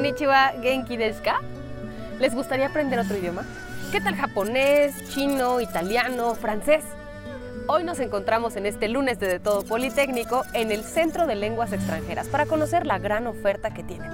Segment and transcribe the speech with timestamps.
[0.00, 1.42] Konnichiwa, Genki desu ka?
[2.20, 3.44] ¿Les gustaría aprender otro idioma?
[3.92, 6.82] ¿Qué tal japonés, chino, italiano, francés?
[7.66, 11.74] Hoy nos encontramos en este lunes de De Todo Politécnico en el Centro de Lenguas
[11.74, 14.10] Extranjeras para conocer la gran oferta que tienen.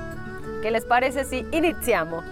[0.60, 2.24] ¿Qué les parece si iniciamos?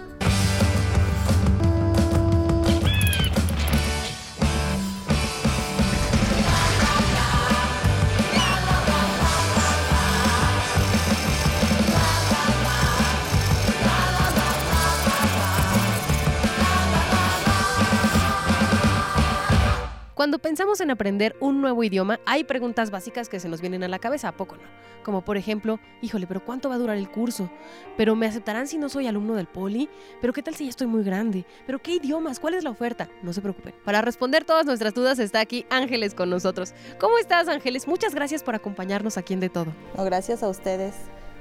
[20.25, 23.87] Cuando pensamos en aprender un nuevo idioma, hay preguntas básicas que se nos vienen a
[23.87, 24.63] la cabeza, ¿a poco no?
[25.03, 27.47] Como por ejemplo, híjole, pero ¿cuánto va a durar el curso?
[27.95, 29.87] ¿Pero me aceptarán si no soy alumno del poli?
[30.21, 31.45] ¿Pero qué tal si ya estoy muy grande?
[31.67, 32.39] ¿Pero qué idiomas?
[32.39, 33.07] ¿Cuál es la oferta?
[33.21, 33.75] No se preocupen.
[33.85, 36.73] Para responder todas nuestras dudas está aquí Ángeles con nosotros.
[36.99, 37.87] ¿Cómo estás, Ángeles?
[37.87, 39.73] Muchas gracias por acompañarnos aquí en De Todo.
[39.95, 40.95] Gracias a ustedes.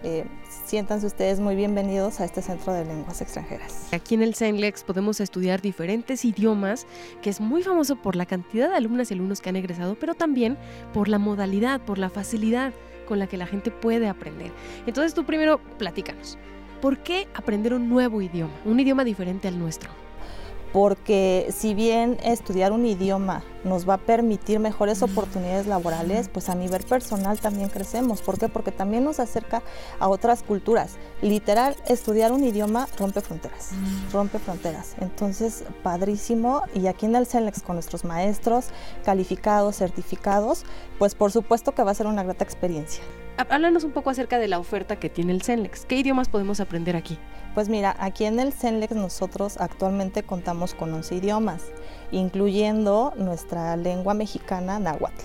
[0.04, 0.26] Eh,
[0.66, 3.88] siéntanse ustedes muy bienvenidos a este Centro de Lenguas Extranjeras.
[3.90, 6.86] Aquí en el CENLEX podemos estudiar diferentes idiomas,
[7.22, 10.14] que es muy famoso por la cantidad de alumnas y alumnos que han egresado, pero
[10.14, 10.58] también
[10.92, 12.74] por la modalidad, por la facilidad
[13.08, 14.52] con la que la gente puede aprender.
[14.86, 16.36] Entonces tú primero platícanos,
[16.82, 20.03] ¿por qué aprender un nuevo idioma, un idioma diferente al nuestro?
[20.74, 26.56] Porque si bien estudiar un idioma nos va a permitir mejores oportunidades laborales, pues a
[26.56, 28.22] nivel personal también crecemos.
[28.22, 28.48] ¿Por qué?
[28.48, 29.62] Porque también nos acerca
[30.00, 30.96] a otras culturas.
[31.22, 33.70] Literal, estudiar un idioma rompe fronteras,
[34.12, 34.96] rompe fronteras.
[35.00, 36.64] Entonces, padrísimo.
[36.74, 38.66] Y aquí en el CELEX con nuestros maestros
[39.04, 40.64] calificados, certificados,
[40.98, 43.04] pues por supuesto que va a ser una grata experiencia.
[43.36, 45.86] Háblanos un poco acerca de la oferta que tiene el CENLEX.
[45.86, 47.18] ¿Qué idiomas podemos aprender aquí?
[47.52, 51.64] Pues mira, aquí en el CENLEX nosotros actualmente contamos con 11 idiomas,
[52.12, 55.24] incluyendo nuestra lengua mexicana náhuatl.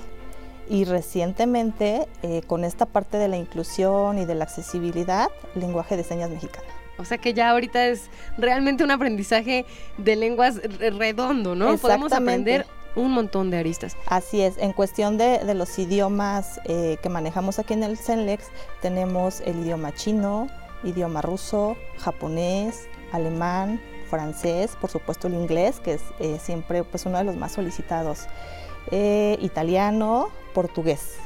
[0.67, 6.03] Y recientemente, eh, con esta parte de la inclusión y de la accesibilidad, lenguaje de
[6.03, 6.67] señas mexicana.
[6.97, 9.65] O sea que ya ahorita es realmente un aprendizaje
[9.97, 11.77] de lenguas redondo, ¿no?
[11.77, 12.65] Podemos aprender
[12.95, 13.95] un montón de aristas.
[14.05, 18.47] Así es, en cuestión de, los idiomas eh, que manejamos aquí en el CENLEX,
[18.81, 20.49] tenemos el idioma chino,
[20.83, 27.17] idioma ruso, japonés, alemán, francés, por supuesto el inglés, que es eh, siempre pues, uno
[27.17, 28.27] de los más solicitados,
[28.91, 31.17] eh, italiano, portugués.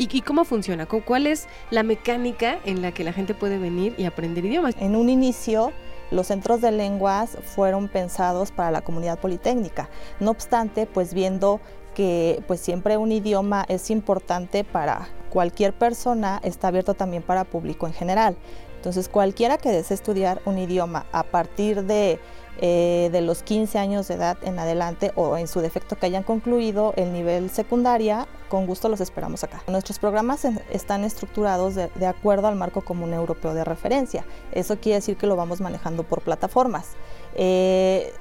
[0.00, 0.86] ¿Y, cómo funciona?
[0.86, 4.76] ¿Cuál es la mecánica en la que la gente puede venir y aprender idiomas?
[4.78, 5.72] En un inicio,
[6.12, 9.88] los centros de lenguas fueron pensados para la comunidad politécnica.
[10.20, 11.60] No obstante, pues viendo
[11.96, 17.86] que pues siempre un idioma es importante para cualquier persona, está abierto también para público
[17.86, 18.36] en general.
[18.78, 22.20] Entonces, cualquiera que desee estudiar un idioma a partir de,
[22.60, 26.22] eh, de, los 15 años de edad en adelante o en su defecto que hayan
[26.22, 29.64] concluido el nivel secundaria, con gusto los esperamos acá.
[29.66, 34.24] Nuestros programas están estructurados de, acuerdo al marco común europeo de referencia.
[34.52, 36.90] Eso quiere decir que lo vamos manejando por plataformas.
[37.34, 38.12] Eh,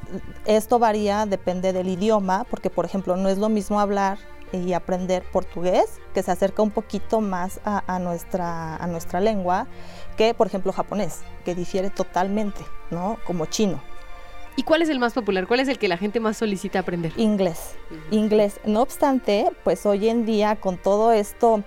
[0.46, 4.17] esto varía, depende del idioma, porque por ejemplo no es lo mismo hablar
[4.52, 9.68] y aprender portugués, que se acerca un poquito más a, nuestra, a nuestra lengua,
[10.16, 13.18] que por ejemplo japonés, que difiere totalmente, ¿no?
[13.25, 13.81] Como chino.
[14.56, 15.46] ¿Y cuál es el más popular?
[15.46, 17.13] ¿Cuál es el que la gente más solicita aprender?
[17.16, 17.75] Inglés.
[18.09, 18.59] Inglés.
[18.66, 21.64] No obstante, pues hoy en día con todo esto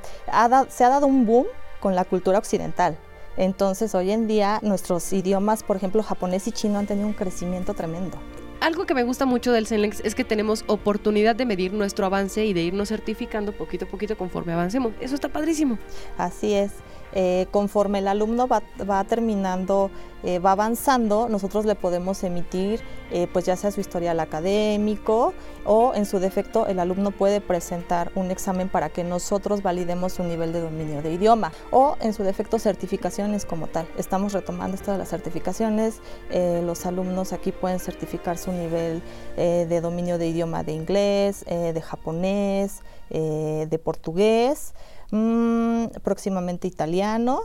[0.68, 1.46] se ha dado un boom
[1.78, 2.98] con la cultura occidental.
[3.36, 7.74] Entonces, hoy en día nuestros idiomas, por ejemplo, japonés y chino, han tenido un crecimiento
[7.74, 8.18] tremendo.
[8.60, 12.44] Algo que me gusta mucho del CENLEX es que tenemos oportunidad de medir nuestro avance
[12.44, 14.92] y de irnos certificando poquito a poquito conforme avancemos.
[15.00, 15.78] Eso está padrísimo.
[16.18, 16.72] Así es.
[17.12, 19.90] Eh, conforme el alumno va, terminando,
[20.22, 25.32] eh, va avanzando, nosotros le podemos emitir, eh, pues ya sea su historial académico
[25.64, 30.22] o en su defecto el alumno puede presentar un examen para que nosotros validemos su
[30.22, 33.88] nivel de dominio de idioma o en su defecto certificaciones como tal.
[33.96, 36.00] Estamos retomando esto de las certificaciones,
[36.30, 39.02] los alumnos aquí pueden certificar su nivel
[39.36, 44.74] de dominio de idioma de inglés, de japonés, de portugués.
[45.10, 47.40] Mm, próximamente italiano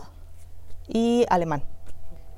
[0.88, 1.64] y alemán.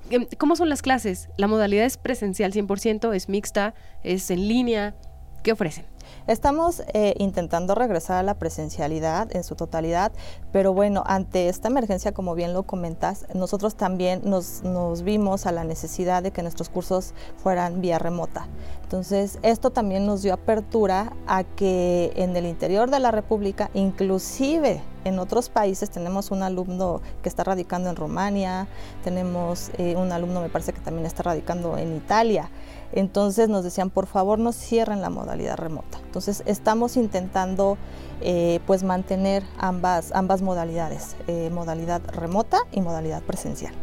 [0.10, 1.30] Em, ¿Cómo son las clases?
[1.38, 3.14] ¿La modalidad es presencial 100%?
[3.14, 3.74] ¿Es mixta?
[4.04, 4.96] ¿Es en línea?
[5.44, 5.86] ¿Qué ofrecen?
[6.28, 10.12] Estamos eh, intentando regresar a la presencialidad en su totalidad,
[10.52, 14.62] pero bueno, ante esta emergencia, como bien lo comentas, nosotros también nos,
[15.04, 18.50] vimos a la necesidad de que nuestros cursos fueran vía remota.
[18.84, 24.82] Entonces, esto también nos dio apertura a que en el interior de la República, inclusive
[25.06, 28.68] en otros países, tenemos un alumno que está radicando en Rumania,
[29.02, 32.50] tenemos eh, un alumno, me parece que también está radicando en Italia.
[32.94, 36.00] Entonces nos decían, por favor, no cierren la modalidad remota.
[36.06, 37.78] Entonces estamos intentando
[38.22, 43.74] eh, pues mantener ambas, ambas modalidades, eh, modalidad remota y modalidad presencial.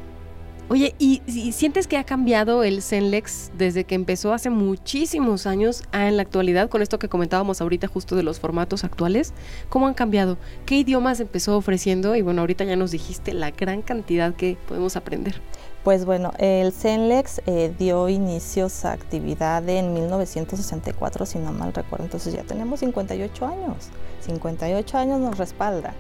[0.70, 5.82] Oye, ¿y, y sientes que ha cambiado el Zenlex desde que empezó hace muchísimos años
[5.92, 9.34] a en la actualidad con esto que comentábamos ahorita justo de los formatos actuales?
[9.68, 10.38] ¿Cómo han cambiado?
[10.64, 12.16] ¿Qué idiomas empezó ofreciendo?
[12.16, 15.42] Y bueno, ahorita ya nos dijiste la gran cantidad que podemos aprender.
[15.84, 22.06] Pues bueno, el CENLEX eh, dio inicios a actividad en 1964, si no mal recuerdo,
[22.06, 23.90] entonces ya tenemos 58 años.
[24.20, 25.92] 58 años nos respalda.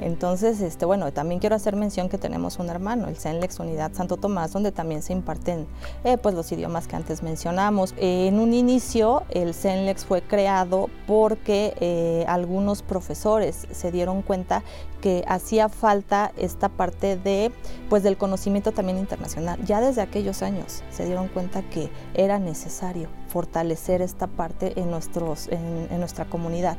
[0.00, 4.16] Entonces, este, bueno, también quiero hacer mención que tenemos un hermano, el CENLEX Unidad Santo
[4.16, 5.66] Tomás, donde también se imparten
[6.04, 7.94] eh, pues los idiomas que antes mencionamos.
[7.98, 14.62] en un inicio, el CENLEX fue creado porque eh, algunos profesores se dieron cuenta
[15.00, 17.52] que hacía falta esta parte de,
[17.88, 19.62] pues, del conocimiento también internacional.
[19.64, 26.00] Ya desde aquellos años se dieron cuenta que era necesario fortalecer esta parte en, en
[26.00, 26.76] nuestra comunidad.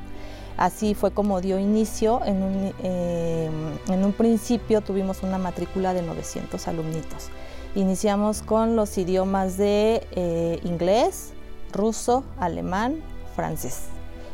[0.62, 2.22] Así fue como dio inicio.
[2.24, 7.30] En un, em, principio tuvimos una matrícula de 900 alumnitos.
[7.74, 11.34] Iniciamos con los idiomas de eh, inglés,
[11.74, 13.02] ruso, alemán,
[13.36, 13.86] francés.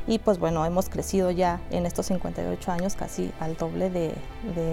[0.08, 4.14] Y pues bueno, hemos crecido ya en estos 58 años casi al doble de,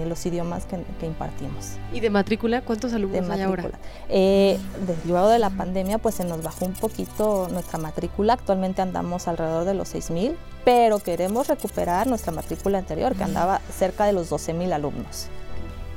[0.07, 1.73] los idiomas que, impartimos.
[1.91, 3.69] ¿Y de matrícula cuántos alumnos hay ahora?
[4.07, 4.57] Eh,
[5.05, 9.65] luego de la pandemia pues se nos bajó un poquito nuestra matrícula, actualmente andamos alrededor
[9.65, 14.71] de los 6.000, pero queremos recuperar nuestra matrícula anterior que andaba cerca de los 12.000
[14.71, 15.27] alumnos.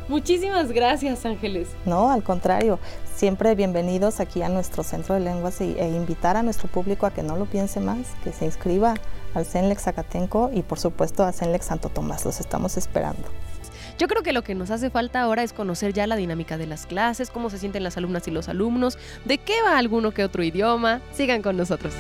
[0.09, 1.69] Muchísimas gracias, Ángeles.
[1.85, 2.79] No, al contrario,
[3.15, 7.23] siempre bienvenidos aquí a nuestro centro de lenguas e invitar a nuestro público a que
[7.23, 8.95] no lo piense más, que se inscriba
[9.35, 12.25] al CENLEX Zacatenco y por supuesto a CENLEX Santo Tomás.
[12.25, 13.29] Los estamos esperando.
[13.99, 16.69] Yo creo que lo que nos hace falta ahora es conocer ya la dinámica de
[16.69, 20.23] las clases, cómo se sienten las alumnas y los alumnos, de qué va alguno que
[20.23, 21.01] otro idioma.
[21.13, 21.95] Sigan con nosotros.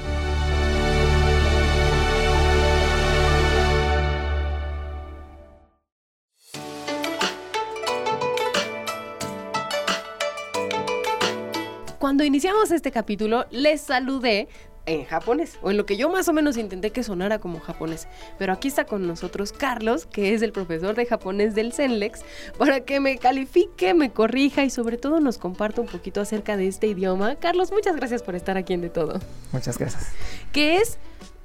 [11.99, 14.49] Cuando iniciamos este capítulo, les saludé
[14.89, 18.09] en japonés, o en lo que yo más o menos intenté que sonara como japonés.
[18.39, 22.23] Pero aquí está con nosotros Carlos, que es el profesor de japonés del CENLEX,
[22.57, 26.69] para que me califique, me corrija y sobre todo nos comparta un poquito acerca de
[26.69, 27.37] este idioma.
[27.37, 29.21] Carlos, muchas gracias por estar aquí en De Todo.
[29.53, 30.09] Muchas gracias.
[30.53, 30.99] Que es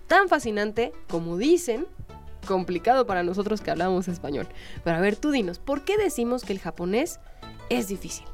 [0.07, 1.85] tan fascinante como dicen,
[2.47, 4.47] complicado para nosotros que hablamos español.
[4.83, 7.19] Pero a ver, tú dinos, ¿por qué decimos que el japonés
[7.69, 8.25] es difícil?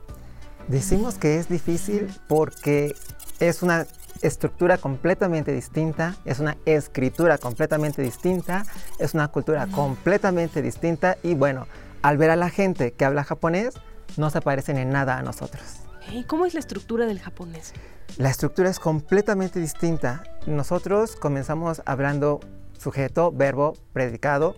[0.68, 2.94] Decimos que es difícil porque
[3.40, 3.88] es una
[4.22, 8.66] estructura completamente distinta, es una escritura completamente distinta,
[8.98, 11.68] es una cultura completamente distinta y bueno,
[12.02, 13.76] al ver a la gente que habla japonés,
[14.18, 15.64] no se parecen en nada a nosotros.
[16.12, 17.74] ¿Y cómo es la estructura del japonés?
[18.18, 20.24] La estructura es completamente distinta.
[20.48, 22.40] Nosotros comenzamos hablando
[22.78, 24.56] sujeto, verbo, predicado.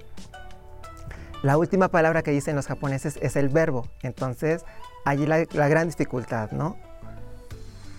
[1.43, 3.87] La última palabra que dicen los japoneses es el verbo.
[4.03, 4.63] Entonces,
[5.05, 6.77] allí la, la gran dificultad, ¿no?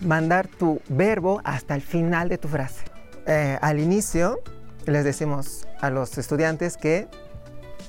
[0.05, 2.85] Mandar tu verbo hasta el final de tu frase.
[3.25, 4.41] Eh, al inicio
[4.85, 7.07] les decimos a los estudiantes que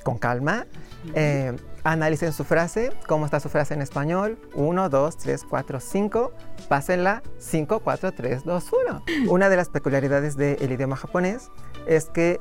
[0.03, 0.65] con calma
[1.13, 6.33] eh, analicen su frase, cómo está su frase en español, 1, 2, 3, 4, 5,
[6.67, 9.31] pásenla 5, 4, 3, 2, 1.
[9.31, 11.51] Una de las peculiaridades del idioma japonés
[11.87, 12.39] es que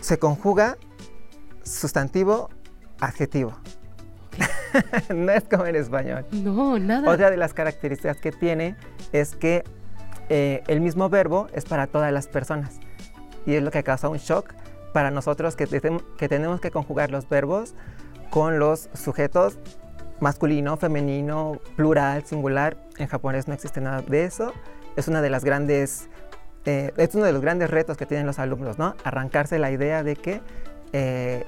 [0.00, 0.76] se conjuga
[1.62, 2.50] sustantivo,
[3.00, 3.58] adjetivo.
[5.14, 6.26] no es como en español.
[6.32, 7.10] No, nada.
[7.10, 8.76] Otra de las características que tiene
[9.12, 9.64] es que
[10.28, 12.80] eh, el mismo verbo es para todas las personas.
[13.46, 14.52] Y es lo que causa un shock
[14.92, 17.74] para nosotros que, que tenemos que conjugar los verbos
[18.30, 19.58] con los sujetos
[20.20, 22.76] masculino, femenino, plural, singular.
[22.98, 24.52] En japonés no existe nada de eso.
[24.96, 26.08] Es una de las grandes,
[26.64, 28.94] eh, es uno de los grandes retos que tienen los alumnos, ¿no?
[29.04, 30.40] Arrancarse la idea de que
[30.92, 31.44] eh,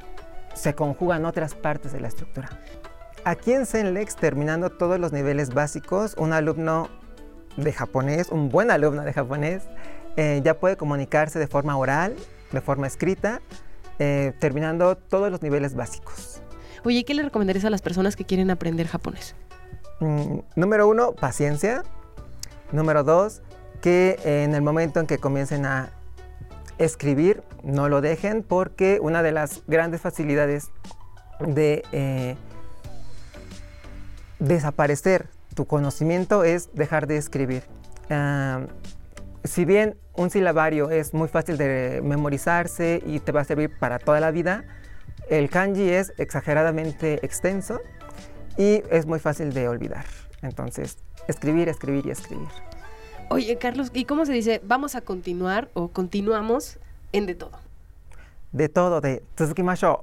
[0.59, 2.51] se conjugan otras partes de la estructura.
[3.25, 6.89] Aquí en CENLEX, terminando todos los niveles básicos, un alumno
[7.57, 9.63] de japonés, un buen alumno de japonés,
[10.17, 12.17] eh, ya puede comunicarse de forma oral,
[12.53, 13.41] de forma escrita,
[13.99, 16.43] eh, terminando todos los niveles básicos.
[16.85, 19.35] Oye, ¿qué le recomendarías a las personas que quieren aprender japonés?
[20.01, 21.83] Mm, número uno, paciencia.
[22.71, 23.43] Número dos,
[23.81, 25.91] que en el momento en que comiencen a
[26.79, 30.71] escribir, no lo dejen porque una de las grandes facilidades
[31.41, 32.37] de eh,
[34.39, 37.63] desaparecer tu conocimiento es dejar de escribir.
[39.45, 43.99] si bien un silabario es muy fácil de memorizarse y te va a servir para
[43.99, 44.65] toda la vida,
[45.29, 47.81] el kanji es exageradamente extenso
[48.57, 50.05] y es muy fácil de olvidar.
[50.43, 52.49] Entonces, escribir, escribir y escribir.
[53.31, 54.63] Oye, Carlos, ¿y cómo se dice?
[54.65, 56.79] ¿Vamos a continuar o continuamos
[57.13, 57.53] en de todo?
[58.53, 59.99] De todo, de Tsukimashou.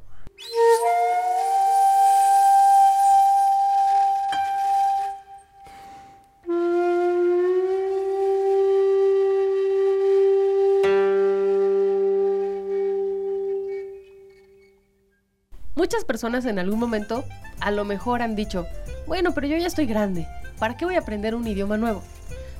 [15.74, 17.26] Muchas personas en algún momento
[17.60, 18.68] a lo mejor han dicho,
[19.08, 20.28] bueno, pero yo ya estoy grande,
[20.60, 22.04] ¿para qué voy a aprender un idioma nuevo?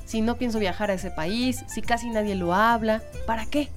[0.06, 3.68] Si no pienso viajar a ese país, si casi nadie lo habla, ¿para qué?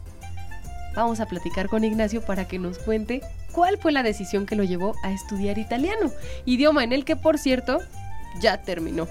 [0.95, 3.21] Vamos a platicar con Ignacio para que nos cuente
[3.51, 6.11] cuál fue la decisión que lo llevó a estudiar italiano,
[6.45, 7.79] idioma en el que, por cierto,
[8.39, 9.07] ya terminó.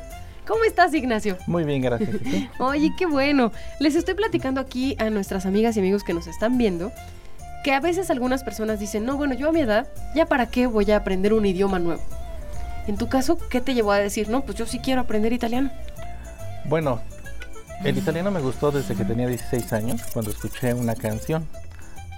[0.46, 1.37] ¿Cómo estás, Ignacio?
[1.46, 2.08] Muy bien, gracias.
[2.58, 3.52] Oye, qué bueno.
[3.80, 6.92] Les estoy platicando aquí a nuestras amigas y amigos que nos están viendo
[7.64, 10.66] que a veces algunas personas dicen, no, bueno, yo a mi edad, ¿ya para qué
[10.66, 12.00] voy a aprender un idioma nuevo?
[12.87, 15.70] En tu caso, ¿qué te llevó a decir, no, pues yo sí quiero aprender italiano?
[16.68, 17.00] Bueno,
[17.82, 21.48] el italiano me gustó desde que tenía 16 años, cuando escuché una canción.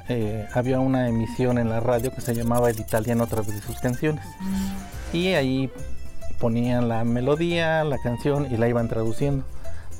[0.08, 3.60] Eh, había una emisión en la radio que se llamaba El italiano a través de
[3.60, 4.24] sus canciones.
[5.12, 5.70] Y ahí
[6.40, 9.44] ponían la melodía, la canción y la iban traduciendo.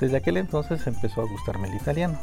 [0.01, 2.19] Desde aquel entonces empezó a gustarme el italiano.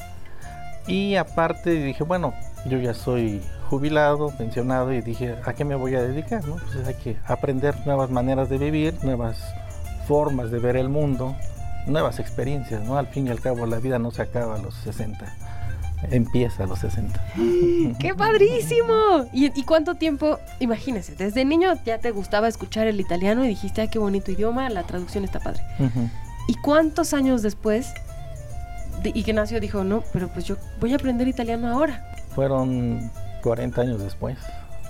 [0.87, 2.35] Y aparte dije, bueno,
[2.67, 6.47] yo ya soy jubilado, pensionado y dije, ¿a qué me voy a dedicar?
[6.47, 6.57] No?
[6.57, 9.39] Pues hay que aprender nuevas maneras de vivir, nuevas
[10.07, 11.35] formas de ver el mundo,
[11.87, 12.99] nuevas experiencias, ¿no?
[12.99, 15.37] Al fin y al cabo la vida no se acaba a los 60,
[16.11, 17.21] empieza a los 60.
[17.99, 19.27] ¡Qué padrísimo!
[19.33, 23.89] ¿Y, cuánto tiempo, imagínese, desde niño ya te gustaba escuchar el italiano y dijiste, ¡ay,
[23.89, 24.69] qué bonito idioma!
[24.69, 25.63] La traducción está padre.
[26.49, 27.93] ¿Y cuántos años después
[29.05, 32.05] Ignacio dijo, no, pero pues yo voy a aprender italiano ahora?
[32.35, 33.11] Fueron
[33.43, 34.39] 40 años después,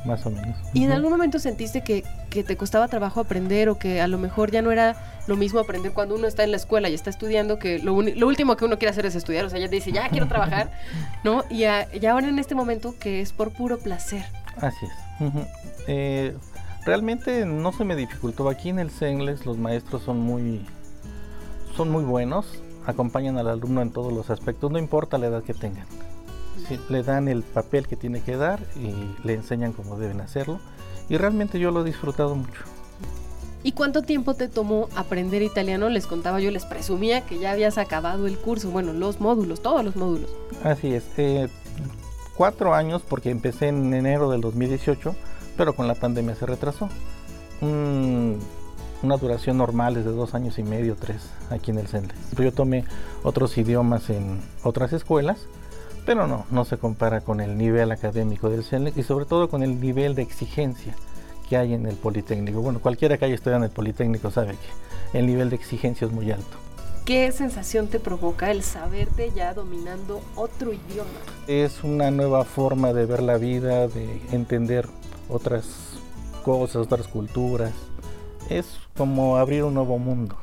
[0.09, 0.57] más o menos.
[0.75, 4.19] ¿Y en algún momento sentiste que, que, te costaba trabajo aprender o que a lo
[4.19, 4.97] mejor ya no era
[5.29, 8.27] lo mismo aprender cuando uno está en la escuela y está estudiando, que lo, lo
[8.27, 10.73] último que uno quiere hacer es estudiar, o sea, ya te dice, ya quiero trabajar,
[11.25, 11.45] ¿no?
[11.50, 14.25] Y, ahora en este momento que es por puro placer.
[14.57, 15.33] Así es.
[15.87, 16.37] Eh,
[16.85, 18.49] realmente no se me dificultó.
[18.49, 20.65] Aquí en el CENGLES los maestros son muy,
[21.77, 22.47] son muy buenos,
[22.87, 25.87] acompañan al alumno en todos los aspectos, no importa la edad que tengan
[26.88, 30.61] le dan el papel que tiene que dar y le enseñan cómo deben hacerlo.
[31.09, 32.62] Y realmente yo lo he disfrutado mucho.
[33.62, 35.88] ¿Y cuánto tiempo te tomó aprender italiano?
[35.88, 39.85] Les contaba yo, les presumía que ya habías acabado el curso, bueno, los módulos, todos
[39.85, 40.31] los módulos.
[40.62, 41.49] Así es, eh,
[42.37, 45.15] cuatro años porque empecé en enero del 2018,
[45.57, 46.88] pero con la pandemia se retrasó.
[47.61, 52.17] una duración normal es de dos años y medio, tres, aquí en el centro.
[52.38, 52.85] Yo tomé
[53.25, 55.38] otros idiomas en otras escuelas
[56.09, 59.62] pero no, no se compara con el nivel académico del CENLEC y sobre todo con
[59.62, 60.97] el nivel de exigencia
[61.47, 62.62] que hay en el Politécnico.
[62.62, 66.11] Bueno, cualquiera que haya estudiado en el Politécnico sabe que el nivel de exigencia es
[66.15, 66.57] muy alto.
[67.05, 71.11] ¿Qué sensación te provoca el saberte ya dominando otro idioma?
[71.47, 74.88] Es una nueva forma de ver la vida, de entender
[75.29, 75.67] otras
[76.43, 77.75] cosas, otras culturas.
[78.49, 80.38] Es como abrir un nuevo mundo.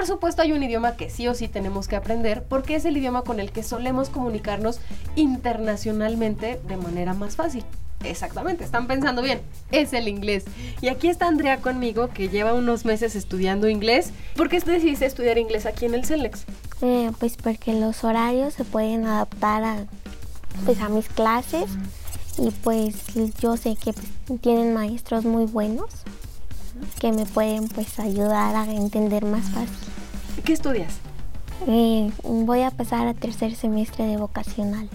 [0.00, 2.96] Por supuesto hay un idioma que sí o sí tenemos que aprender porque es el
[2.96, 4.80] idioma con el que solemos comunicarnos
[5.14, 7.66] internacionalmente de manera más fácil.
[8.02, 10.44] Exactamente, están pensando bien, es el inglés.
[10.80, 14.12] Y aquí está Andrea conmigo, que lleva unos meses estudiando inglés.
[14.36, 16.46] ¿Por qué decidiste estudiar inglés aquí en el CELEX?
[16.80, 19.84] Eh, pues porque los horarios se pueden adaptar a,
[20.64, 21.66] pues, a mis clases
[22.38, 22.94] y pues
[23.38, 23.92] yo sé que
[24.38, 25.90] tienen maestros muy buenos
[26.98, 29.89] que me pueden pues ayudar a entender más fácil.
[30.44, 30.94] ¿Qué estudias?
[31.66, 34.88] Eh, voy a pasar a tercer semestre de vocacional.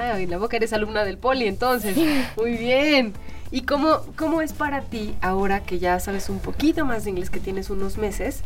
[0.00, 1.96] Ah, y la boca eres alumna del poli entonces.
[2.36, 3.12] Muy bien.
[3.50, 7.30] ¿Y cómo, cómo es para ti ahora que ya sabes un poquito más de inglés,
[7.30, 8.42] que tienes unos meses,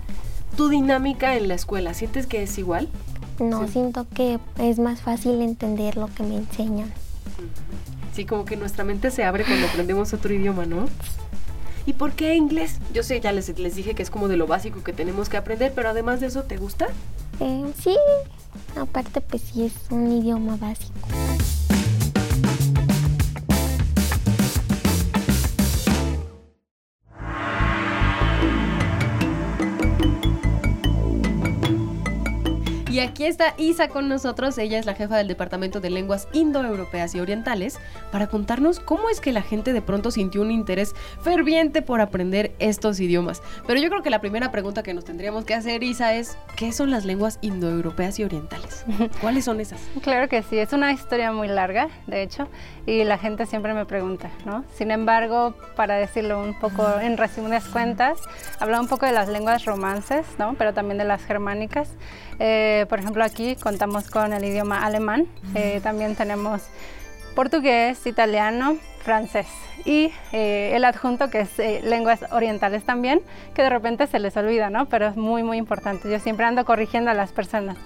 [0.57, 1.95] tu dinámica en la escuela?
[1.95, 2.89] ¿Sientes que es igual?
[3.41, 6.93] No, siento que es más fácil entender lo que me enseñan.
[8.13, 10.87] Sí, como que nuestra mente se abre cuando aprendemos otro idioma, ¿no?
[11.87, 12.79] ¿Y por qué inglés?
[12.93, 15.37] Yo sé, ya les, les dije que es como de lo básico que tenemos que
[15.37, 16.87] aprender, pero además de eso, ¿te gusta?
[17.41, 17.97] Eh, sí,
[18.81, 20.93] aparte pues sí es un idioma básico.
[33.03, 37.21] Aquí está Isa con nosotros, ella es la jefa del Departamento de Lenguas Indoeuropeas y
[37.21, 37.79] Orientales,
[38.11, 42.53] para contarnos cómo es que la gente de pronto sintió un interés ferviente por aprender
[42.59, 43.43] estos idiomas.
[43.67, 46.73] Pero yo creo que la primera pregunta que nos tendríamos que hacer, Isa, es ¿qué
[46.73, 48.85] son las lenguas indoeuropeas y orientales?
[49.21, 49.81] ¿Cuáles son esas?
[50.03, 52.49] Claro que sí, es una historia muy larga, de hecho,
[52.87, 54.65] y la gente siempre me pregunta, ¿no?
[54.75, 58.19] Sin embargo, para decirlo un poco en resumidas cuentas,
[58.59, 60.55] habla un poco de las lenguas romances, ¿no?
[60.55, 61.91] Pero también de las germánicas.
[62.39, 66.63] Eh, por ejemplo, aquí contamos con el idioma alemán, eh, también tenemos
[67.35, 69.47] portugués, italiano, francés
[69.85, 73.21] y eh, el adjunto que es eh, lenguas orientales también,
[73.55, 74.87] que de repente se les olvida, ¿no?
[74.87, 76.11] Pero es muy, muy importante.
[76.11, 77.77] Yo siempre ando corrigiendo a las personas.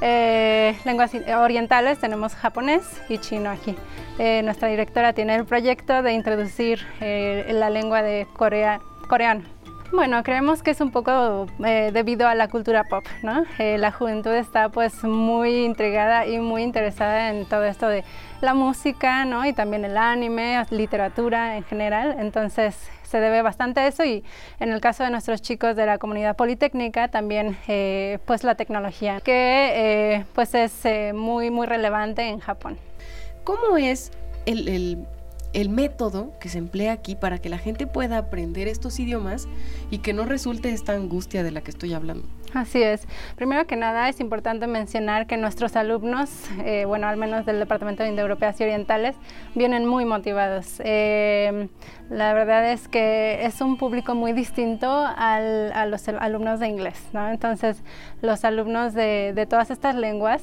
[0.00, 3.74] Eh, lenguas orientales tenemos japonés y chino aquí.
[4.18, 9.55] nuestra directora tiene el proyecto de introducir la lengua de Corea, coreano
[9.92, 13.44] bueno, creemos que es un poco eh, debido a la cultura pop, ¿no?
[13.58, 18.04] Eh, la juventud está pues muy intrigada y muy interesada en todo esto de
[18.40, 19.46] la música, ¿no?
[19.46, 24.24] Y también el anime, literatura en general, entonces se debe bastante a eso y
[24.58, 29.20] en el caso de nuestros chicos de la comunidad politécnica también eh, pues la tecnología,
[29.20, 32.78] que pues es muy muy relevante en Japón.
[33.44, 34.10] ¿Cómo es
[34.44, 35.06] el, el
[35.56, 39.48] el método que se emplea aquí para que la gente pueda aprender estos idiomas
[39.90, 42.28] y que no resulte esta angustia de la que estoy hablando.
[42.52, 43.06] Así es.
[43.36, 46.30] Primero que nada es importante mencionar que nuestros alumnos,
[46.64, 49.16] eh, bueno, al menos del Departamento de Indoeuropeas y Orientales,
[49.54, 50.80] vienen muy motivados.
[50.84, 51.68] Eh,
[52.10, 57.30] la verdad es que es un público muy distinto a los alumnos de inglés, ¿no?
[57.30, 57.82] Entonces,
[58.20, 60.42] los alumnos de, de todas estas lenguas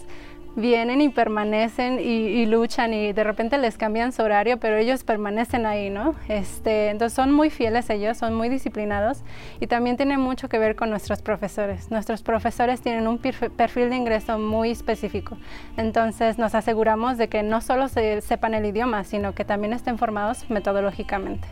[0.56, 5.66] vienen y permanecen y, luchan y de repente les cambian su horario, pero ellos permanecen
[5.66, 6.16] ahí, ¿no?
[6.28, 9.24] Este, entonces son muy fieles ellos, son muy disciplinados
[9.60, 11.90] y también tiene mucho que ver con nuestros profesores.
[11.90, 15.38] Nuestros profesores tienen un perfil de ingreso muy específico,
[15.78, 19.98] entonces nos aseguramos de que no solo se sepan el idioma, sino que también estén
[19.98, 21.48] formados metodológicamente.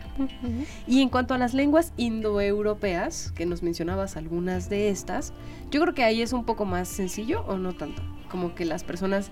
[0.87, 5.33] Y en cuanto a las lenguas indoeuropeas, que nos mencionabas algunas de estas,
[5.71, 8.83] yo creo que ahí es un poco más sencillo o no tanto como que las
[8.83, 9.29] personas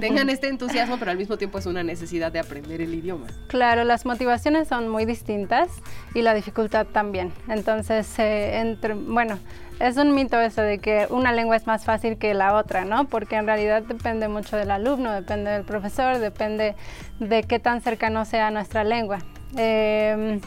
[0.00, 3.26] tengan este entusiasmo, pero al mismo tiempo es una necesidad de aprender el idioma.
[3.48, 5.68] Claro, las motivaciones son muy distintas
[6.14, 7.32] y la dificultad también.
[7.48, 8.76] Entonces, eh,
[9.06, 9.38] bueno,
[9.80, 13.06] es un mito eso de que una lengua es más fácil que la otra, ¿no?
[13.08, 16.74] Porque en realidad depende mucho del alumno, depende del profesor, depende
[17.20, 19.18] de qué tan cercano sea nuestra lengua.
[19.56, 20.40] Eh,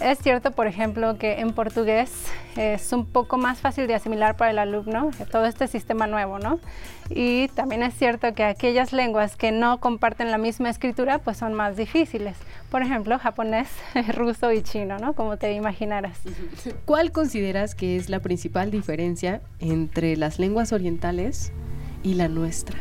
[0.00, 2.10] es cierto, por ejemplo, que en portugués
[2.56, 6.60] es un poco más fácil de asimilar para el alumno todo este sistema nuevo, ¿no?
[7.10, 11.54] Y también es cierto que aquellas lenguas que no comparten la misma escritura, pues son
[11.54, 12.36] más difíciles.
[12.70, 13.68] Por ejemplo, japonés,
[14.14, 15.14] ruso y chino, ¿no?
[15.14, 16.18] Como te imaginarás.
[16.84, 21.52] ¿Cuál consideras que es la principal diferencia entre las lenguas orientales
[22.02, 22.78] y la nuestra?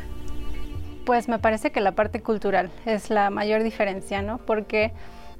[1.05, 4.39] Pues me parece que la parte cultural es la mayor diferencia, ¿no?
[4.39, 4.91] Porque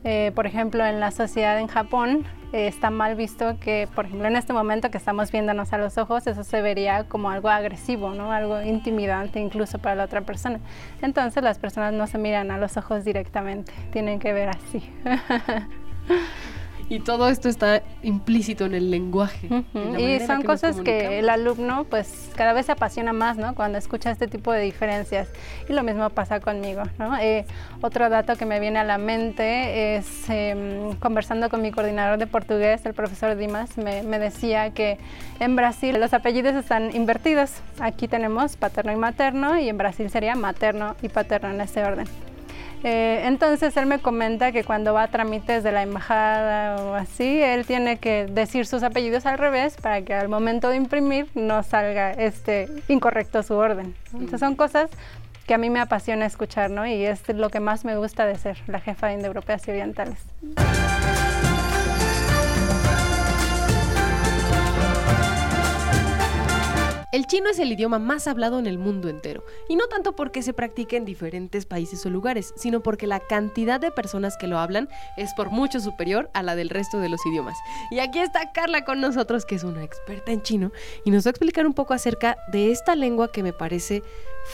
[0.09, 4.25] eh, por ejemplo, en la sociedad en Japón eh, está mal visto que, por ejemplo,
[4.25, 8.13] en este momento que estamos viéndonos a los ojos, eso se vería como algo agresivo,
[8.13, 8.31] ¿no?
[8.31, 10.61] algo intimidante incluso para la otra persona.
[11.01, 14.89] Entonces las personas no se miran a los ojos directamente, tienen que ver así.
[16.89, 19.49] Y todo esto está implícito en el lenguaje.
[19.97, 23.55] y son cosas que el alumno pues cada vez se apasiona más, ¿no?
[23.55, 25.27] Cuando escucha este tipo de diferencias.
[25.67, 27.17] Y lo mismo pasa conmigo, ¿no?
[27.17, 27.45] Eh,
[27.81, 32.27] otro dato que me viene a la mente es em, conversando con mi coordinador de
[32.27, 34.97] portugués, el profesor Dimas, me, me decía que
[35.39, 37.51] en Brasil los apellidos están invertidos.
[37.79, 42.07] Aquí tenemos paterno y materno y en Brasil sería materno y paterno en ese orden.
[42.83, 47.41] Eh, entonces él me comenta que cuando va a trámites de la embajada o así,
[47.41, 51.63] él tiene que decir sus apellidos al revés para que al momento de imprimir no
[51.63, 53.95] salga este incorrecto su orden.
[54.13, 54.89] Entonces son cosas
[55.47, 56.85] que a mí me apasiona escuchar, ¿no?
[56.85, 60.19] Y es lo que más me gusta de ser la jefa de Indoeuropeas y Orientales.
[67.17, 70.43] El chino es el idioma más hablado en el mundo entero, y no tanto porque
[70.43, 74.59] se practique en diferentes países o lugares, sino porque la cantidad de personas que lo
[74.59, 77.57] hablan es por mucho superior a la del resto de los idiomas.
[77.89, 80.71] Y aquí está Carla con nosotros, que es una experta en chino,
[81.05, 84.03] y nos va a explicar un poco acerca de esta lengua que me parece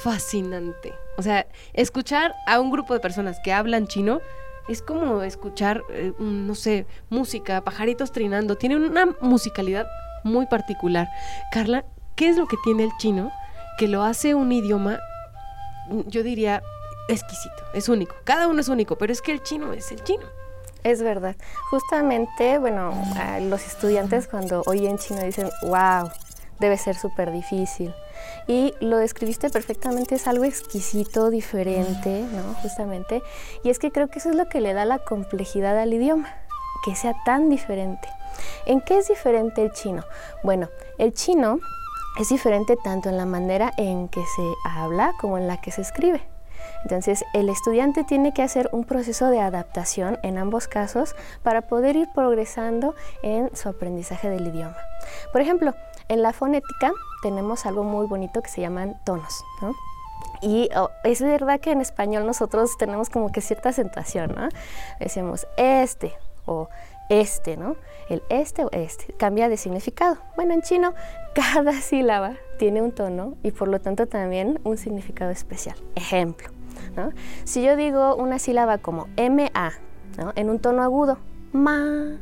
[0.01, 0.93] fascinante.
[1.17, 4.21] O sea, escuchar a un grupo de personas que hablan chino
[4.69, 9.85] es como escuchar, eh, no sé, música, pajaritos trinando, tiene una musicalidad
[10.23, 11.09] muy particular.
[11.51, 11.83] Carla,
[12.15, 13.31] ¿Qué es lo que tiene el chino
[13.77, 14.99] que lo hace un idioma,
[16.07, 16.61] yo diría,
[17.07, 18.15] exquisito, es único?
[18.23, 20.25] Cada uno es único, pero es que el chino es el chino.
[20.83, 21.35] Es verdad.
[21.69, 22.93] Justamente, bueno,
[23.41, 26.11] los estudiantes cuando oyen chino dicen, wow,
[26.59, 27.93] debe ser súper difícil.
[28.47, 32.53] Y lo describiste perfectamente, es algo exquisito, diferente, ¿no?
[32.61, 33.23] Justamente.
[33.63, 36.29] Y es que creo que eso es lo que le da la complejidad al idioma,
[36.85, 38.07] que sea tan diferente.
[38.65, 40.03] ¿En qué es diferente el chino?
[40.43, 41.59] Bueno, el chino
[42.19, 45.81] es diferente tanto en la manera en que se habla como en la que se
[45.81, 46.21] escribe.
[46.83, 51.95] Entonces, el estudiante tiene que hacer un proceso de adaptación en ambos casos para poder
[51.95, 54.75] ir progresando en su aprendizaje del idioma.
[55.31, 55.73] Por ejemplo,
[56.09, 59.43] en la fonética tenemos algo muy bonito que se llaman tonos.
[60.41, 64.49] Y oh, es verdad que en español nosotros tenemos como que cierta acentuación, ¿no?
[64.99, 66.13] Decimos este
[66.45, 66.67] o
[67.09, 67.77] este, ¿no?
[68.09, 70.17] El este o este cambia de significado.
[70.35, 70.93] Bueno, en chino
[71.35, 75.75] cada sílaba tiene un tono y por lo tanto también un significado especial.
[75.95, 76.49] Ejemplo.
[77.43, 79.73] Si yo digo una sílaba como MA.
[80.35, 81.17] En un tono agudo,
[81.53, 82.19] ma,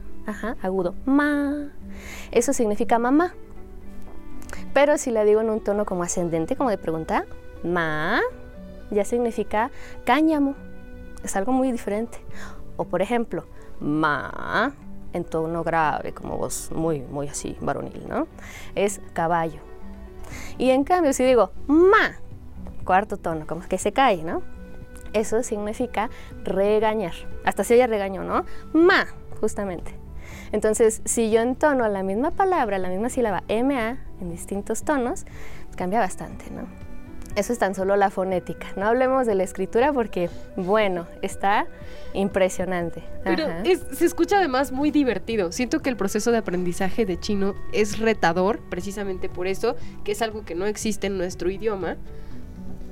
[0.61, 1.71] agudo, ma,
[2.31, 3.33] eso significa mamá.
[4.73, 7.25] Pero si la digo en un tono como ascendente, como de pregunta,
[7.63, 8.21] ma,
[8.91, 9.71] ya significa
[10.05, 10.55] cáñamo.
[11.23, 12.19] Es algo muy diferente.
[12.77, 13.45] O por ejemplo,
[13.81, 14.73] ma,
[15.13, 18.27] en tono grave, como voz muy, muy así, varonil, ¿no?
[18.75, 19.59] Es caballo.
[20.57, 22.15] Y en cambio, si digo ma,
[22.83, 24.41] cuarto tono, como que se cae, ¿no?
[25.13, 26.09] Eso significa
[26.43, 27.13] regañar.
[27.43, 28.45] Hasta si ella regañó, ¿no?
[28.73, 29.07] Ma,
[29.39, 29.93] justamente.
[30.51, 35.25] Entonces, si yo entono la misma palabra, la misma sílaba MA en distintos tonos,
[35.75, 36.67] cambia bastante, ¿no?
[37.35, 38.67] Eso es tan solo la fonética.
[38.75, 41.67] No hablemos de la escritura porque, bueno, está
[42.13, 43.03] impresionante.
[43.23, 45.51] Pero se escucha además muy divertido.
[45.51, 50.21] Siento que el proceso de aprendizaje de chino es retador, precisamente por eso, que es
[50.21, 51.97] algo que no existe en nuestro idioma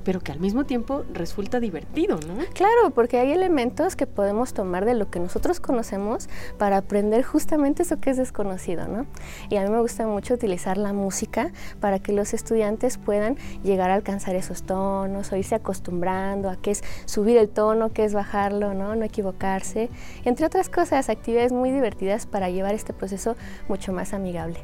[0.04, 2.44] pero que al mismo tiempo resulta divertido, ¿no?
[2.54, 7.82] Claro, porque hay elementos que podemos tomar de lo que nosotros conocemos para aprender justamente
[7.82, 9.06] eso que es desconocido, ¿no?
[9.48, 13.90] Y a mí me gusta mucho utilizar la música para que los estudiantes puedan llegar
[13.90, 18.14] a alcanzar esos tonos o irse acostumbrando a qué es subir el tono, qué es
[18.14, 18.94] bajarlo, ¿no?
[18.96, 19.90] No equivocarse.
[20.24, 23.36] Entre otras cosas, actividades muy divertidas para llevar este proceso
[23.68, 24.60] mucho más amigable.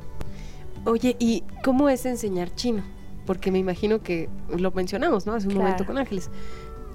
[0.85, 2.96] Oye, ¿y cómo es enseñar chino?
[3.27, 5.35] Porque me imagino que lo mencionamos, ¿no?
[5.35, 6.31] Hace un momento con Ángeles.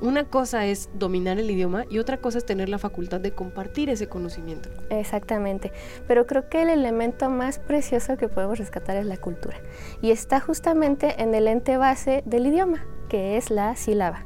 [0.02, 3.88] Una cosa es dominar el idioma y otra cosa es tener la facultad de compartir
[3.92, 4.70] ese conocimiento.
[4.90, 5.72] Exactamente,
[6.08, 9.58] pero creo que el elemento más precioso que podemos rescatar es la cultura
[10.02, 14.26] y está justamente en el ente base del idioma, que es la sílaba.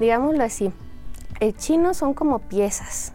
[0.00, 0.70] Digámoslo así,
[1.40, 3.14] el chino son como piezas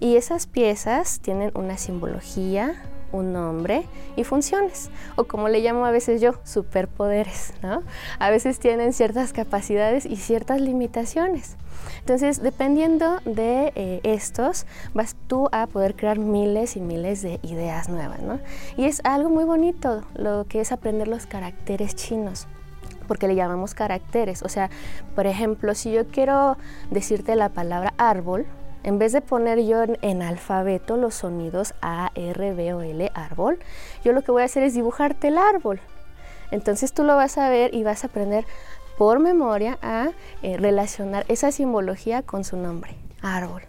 [0.00, 2.82] y esas piezas tienen una simbología,
[3.14, 3.84] un nombre
[4.16, 7.82] y funciones, o como le llamo a veces yo, superpoderes, ¿no?
[8.18, 11.56] A veces tienen ciertas capacidades y ciertas limitaciones.
[12.00, 17.88] Entonces, dependiendo de eh, estos, vas tú a poder crear miles y miles de ideas
[17.88, 18.40] nuevas, ¿no?
[18.76, 22.46] Y es algo muy bonito lo que es aprender los caracteres chinos
[23.06, 24.42] porque le llamamos caracteres.
[24.42, 24.70] O sea,
[25.14, 26.56] por ejemplo, si yo quiero
[26.90, 28.46] decirte la palabra árbol,
[28.84, 33.58] en vez de poner yo en, alfabeto los sonidos A, R, B o L, árbol,
[34.04, 35.80] yo lo que voy a hacer es dibujarte el árbol.
[36.50, 38.44] Entonces tú lo vas a ver y vas a aprender
[38.96, 40.10] por memoria a
[40.42, 43.62] eh, relacionar esa simbología con su nombre, árbol.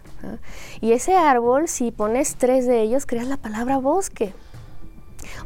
[0.80, 4.34] Y ese árbol, si pones tres de ellos, creas la palabra bosque.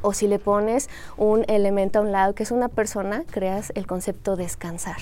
[0.02, 3.86] O si le pones un elemento a un lado que es una persona, creas el
[3.86, 4.98] concepto descansar.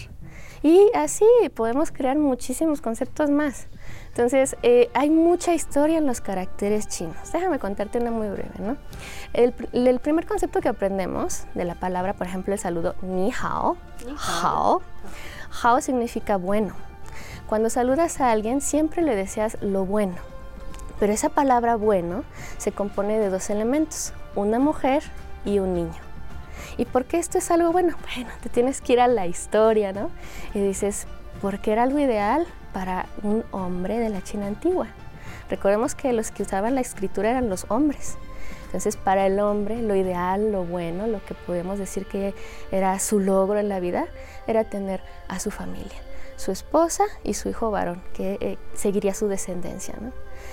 [0.62, 3.68] Y así podemos crear muchísimos conceptos más.
[4.08, 7.32] Entonces, eh, hay mucha historia en los caracteres chinos.
[7.32, 8.76] Déjame contarte una muy breve, ¿no?
[9.32, 9.52] El,
[10.00, 13.76] primer concepto que aprendemos de la palabra, por ejemplo, el saludo ni hao,
[14.42, 14.82] hao,
[15.62, 16.74] hao significa bueno.
[17.48, 20.16] Cuando saludas a alguien, siempre le deseas lo bueno.
[20.98, 22.24] Pero esa palabra bueno
[22.58, 25.04] se compone de dos elementos, una mujer
[25.44, 26.07] y un niño.
[26.78, 27.94] ¿Y por qué esto es algo bueno?
[28.14, 30.10] Bueno, te tienes que ir a la historia, ¿no?
[30.54, 31.06] Y dices,
[31.42, 32.46] ¿por qué era algo ideal?
[32.72, 34.86] para un hombre de la China antigua.
[35.50, 38.16] Recordemos que los que usaban la escritura eran los hombres.
[38.66, 42.34] Entonces, para el hombre, lo ideal, lo bueno, lo que podemos decir que
[42.70, 44.06] era su logro en la vida,
[44.46, 45.98] era tener a su familia,
[46.36, 49.94] su esposa y su hijo varón, que eh, seguiría su descendencia.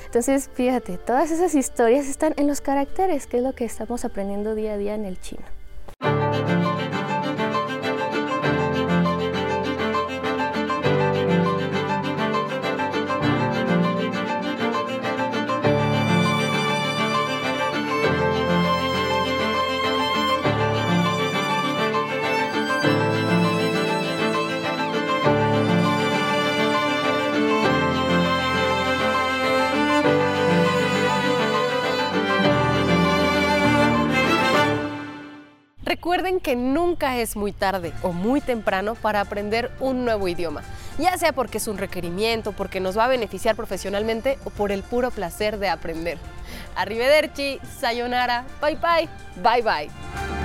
[0.05, 4.55] Entonces, fíjate, todas esas historias están en los caracteres, que es lo que estamos aprendiendo
[4.55, 5.43] día a día en el chino.
[6.05, 7.04] Música
[36.05, 40.61] Recuerden que nunca es muy tarde o muy temprano para aprender un nuevo idioma,
[40.99, 44.83] ya sea porque es un requerimiento, porque nos va a beneficiar profesionalmente o por el
[44.83, 46.19] puro placer de aprender.
[46.75, 49.09] Arrivederci, sayonara, bye bye,
[49.41, 50.44] bye bye.